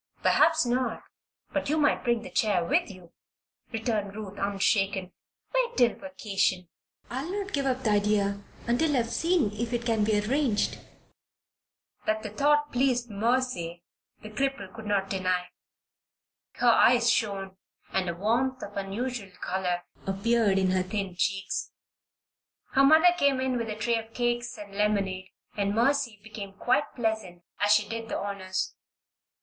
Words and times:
"Perhaps 0.23 0.65
not; 0.65 1.03
but 1.53 1.69
you 1.69 1.77
might 1.77 2.03
bring 2.03 2.23
the 2.23 2.31
chair 2.31 2.65
with 2.65 2.89
you," 2.89 3.13
returned 3.71 4.15
Ruth, 4.15 4.33
unshaken. 4.39 5.11
"Wait 5.53 5.77
till 5.77 5.93
vacation. 5.93 6.67
I'll 7.11 7.31
not 7.43 7.53
give 7.53 7.67
up 7.67 7.83
the 7.83 7.91
idea 7.91 8.41
until 8.65 8.97
I've 8.97 9.11
seen 9.11 9.51
if 9.53 9.73
it 9.73 9.85
can't 9.85 10.03
be 10.03 10.19
arranged." 10.19 10.79
That 12.07 12.23
the 12.23 12.31
thought 12.31 12.71
pleased 12.71 13.11
Mercy, 13.11 13.83
the 14.23 14.31
cripple 14.31 14.73
could 14.73 14.87
not 14.87 15.07
deny. 15.11 15.49
Her 16.53 16.69
eyes 16.69 17.11
shone 17.11 17.57
and 17.93 18.09
a 18.09 18.15
warmth 18.15 18.63
of 18.63 18.75
unusual 18.75 19.29
color 19.39 19.83
appeared 20.07 20.57
in 20.57 20.71
her 20.71 20.81
thin 20.81 21.13
cheeks. 21.15 21.73
Her 22.71 22.83
mother 22.83 23.13
came 23.15 23.39
in 23.39 23.55
with 23.55 23.69
a 23.69 23.75
tray 23.75 23.99
of 24.03 24.15
cakes 24.15 24.57
and 24.57 24.73
lemonade, 24.73 25.29
and 25.55 25.75
Mercy 25.75 26.19
became 26.23 26.53
quite 26.53 26.95
pleasant 26.95 27.43
as 27.59 27.71
she 27.75 27.87
did 27.87 28.09
the 28.09 28.17
honors. 28.17 28.73